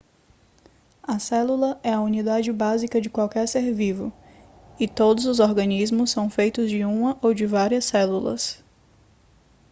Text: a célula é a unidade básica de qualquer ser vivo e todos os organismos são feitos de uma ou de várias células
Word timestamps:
a 1.03 1.19
célula 1.19 1.79
é 1.83 1.93
a 1.93 2.01
unidade 2.01 2.51
básica 2.51 2.99
de 2.99 3.07
qualquer 3.07 3.47
ser 3.47 3.71
vivo 3.71 4.11
e 4.79 4.87
todos 4.87 5.27
os 5.27 5.39
organismos 5.39 6.09
são 6.09 6.27
feitos 6.27 6.71
de 6.71 6.83
uma 6.83 7.15
ou 7.21 7.35
de 7.35 7.45
várias 7.45 7.85
células 7.85 8.63